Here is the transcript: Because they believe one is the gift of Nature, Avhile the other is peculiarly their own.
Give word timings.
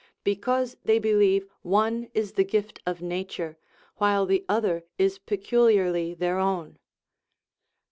Because 0.23 0.77
they 0.83 0.97
believe 0.97 1.45
one 1.61 2.09
is 2.15 2.31
the 2.31 2.43
gift 2.43 2.79
of 2.87 3.03
Nature, 3.03 3.59
Avhile 3.99 4.27
the 4.27 4.43
other 4.49 4.83
is 4.97 5.19
peculiarly 5.19 6.15
their 6.15 6.39
own. 6.39 6.79